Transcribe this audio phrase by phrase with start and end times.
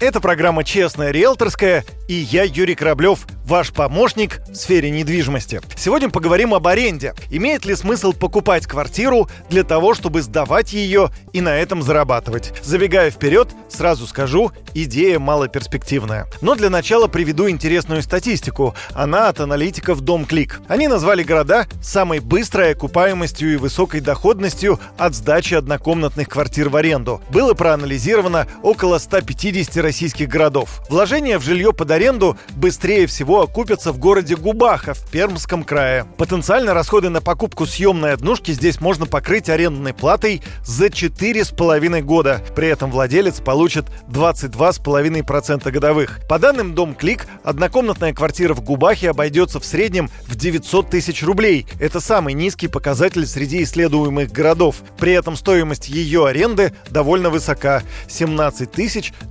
[0.00, 5.62] Это программа «Честная риэлторская» и я, Юрий Кораблев, ваш помощник в сфере недвижимости.
[5.74, 7.14] Сегодня поговорим об аренде.
[7.30, 12.52] Имеет ли смысл покупать квартиру для того, чтобы сдавать ее и на этом зарабатывать?
[12.62, 16.26] Забегая вперед, сразу скажу, идея малоперспективная.
[16.42, 18.74] Но для начала приведу интересную статистику.
[18.92, 20.66] Она от аналитиков DomClick.
[20.68, 27.22] Они назвали города самой быстрой окупаемостью и высокой доходностью от сдачи однокомнатных квартир в аренду.
[27.30, 30.82] Было проанализировано около 150 российских городов.
[30.90, 36.06] Вложение в жилье под аренду быстрее всего окупятся в городе Губаха в Пермском крае.
[36.16, 42.40] Потенциально расходы на покупку съемной однушки здесь можно покрыть арендной платой за 4,5 года.
[42.54, 46.20] При этом владелец получит 22,5% годовых.
[46.28, 51.66] По данным Дом Клик, однокомнатная квартира в Губахе обойдется в среднем в 900 тысяч рублей.
[51.80, 54.76] Это самый низкий показатель среди исследуемых городов.
[54.98, 58.68] При этом стоимость ее аренды довольно высока– 17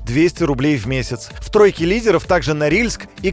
[0.05, 1.29] 200 рублей в месяц.
[1.39, 3.31] В тройке лидеров также Норильск и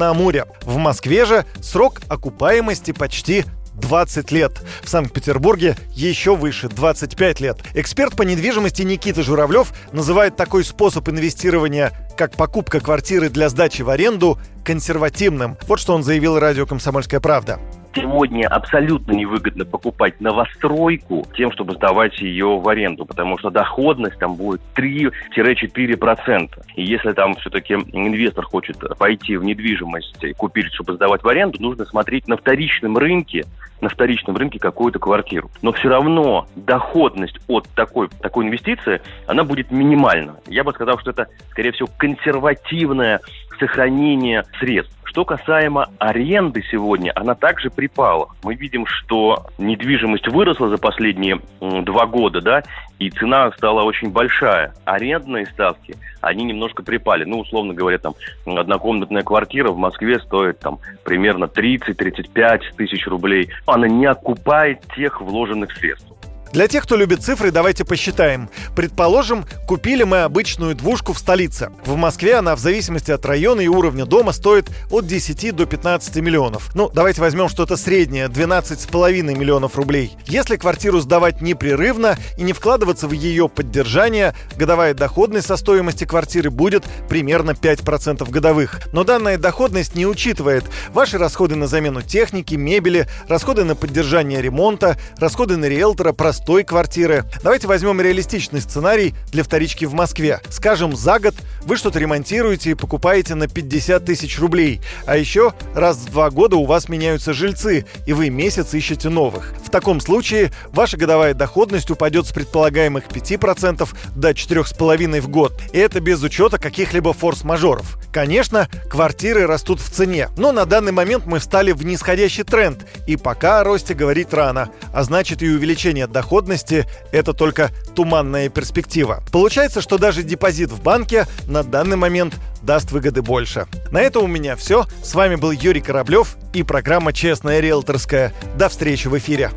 [0.00, 0.46] Комсомольск-на-Амуре.
[0.62, 4.52] В Москве же срок окупаемости почти 20 лет.
[4.82, 7.58] В Санкт-Петербурге еще выше, 25 лет.
[7.74, 13.90] Эксперт по недвижимости Никита Журавлев называет такой способ инвестирования, как покупка квартиры для сдачи в
[13.90, 15.56] аренду, консервативным.
[15.66, 17.58] Вот что он заявил радио «Комсомольская правда».
[17.92, 24.36] Сегодня абсолютно невыгодно покупать новостройку тем, чтобы сдавать ее в аренду, потому что доходность там
[24.36, 26.48] будет 3-4%.
[26.76, 31.60] И если там все-таки инвестор хочет пойти в недвижимость и купить, чтобы сдавать в аренду,
[31.60, 33.44] нужно смотреть на вторичном рынке,
[33.80, 35.50] на вторичном рынке какую-то квартиру.
[35.62, 40.36] Но все равно доходность от такой, такой инвестиции, она будет минимальна.
[40.46, 43.20] Я бы сказал, что это, скорее всего, консервативное
[43.60, 44.96] сохранение средств.
[45.04, 48.28] Что касаемо аренды сегодня, она также припала.
[48.44, 52.62] Мы видим, что недвижимость выросла за последние два года, да,
[53.00, 54.72] и цена стала очень большая.
[54.84, 57.24] Арендные ставки, они немножко припали.
[57.24, 58.14] Ну, условно говоря, там,
[58.46, 63.50] однокомнатная квартира в Москве стоит там примерно 30-35 тысяч рублей.
[63.66, 66.12] Она не окупает тех вложенных средств.
[66.52, 68.50] Для тех, кто любит цифры, давайте посчитаем.
[68.74, 71.70] Предположим, купили мы обычную двушку в столице.
[71.84, 76.16] В Москве она в зависимости от района и уровня дома стоит от 10 до 15
[76.16, 76.74] миллионов.
[76.74, 80.16] Ну, давайте возьмем что-то среднее, 12,5 миллионов рублей.
[80.26, 86.50] Если квартиру сдавать непрерывно и не вкладываться в ее поддержание, годовая доходность со стоимости квартиры
[86.50, 88.80] будет примерно 5% годовых.
[88.92, 94.98] Но данная доходность не учитывает ваши расходы на замену техники, мебели, расходы на поддержание ремонта,
[95.16, 97.24] расходы на риэлтора, простые простой квартиры.
[97.42, 100.40] Давайте возьмем реалистичный сценарий для вторички в Москве.
[100.48, 104.80] Скажем, за год вы что-то ремонтируете и покупаете на 50 тысяч рублей.
[105.06, 109.54] А еще раз в два года у вас меняются жильцы, и вы месяц ищете новых.
[109.64, 115.52] В таком случае ваша годовая доходность упадет с предполагаемых 5% до 4,5% в год.
[115.72, 117.98] И это без учета каких-либо форс-мажоров.
[118.12, 123.16] Конечно, квартиры растут в цене, но на данный момент мы встали в нисходящий тренд, и
[123.16, 129.22] пока о росте говорить рано, а значит и увеличение доходности– это только туманная перспектива.
[129.30, 133.66] Получается, что даже депозит в банке на данный момент даст выгоды больше.
[133.90, 134.86] На этом у меня все.
[135.02, 138.32] С вами был Юрий Кораблев и программа «Честная риэлторская».
[138.56, 139.50] До встречи в эфире.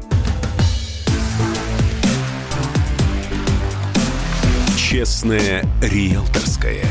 [4.76, 6.86] «Честная риэлторская».